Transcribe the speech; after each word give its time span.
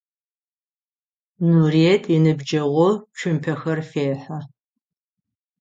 Нурыет 1.47 2.03
иныбджэгъу 2.15 2.91
цумпэхэр 3.17 3.79
фехьы. 3.89 4.37